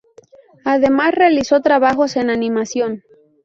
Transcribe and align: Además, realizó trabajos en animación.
Además, 0.65 1.13
realizó 1.13 1.61
trabajos 1.61 2.15
en 2.15 2.31
animación. 2.31 3.03